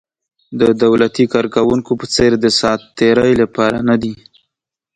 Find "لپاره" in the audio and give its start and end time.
3.41-3.77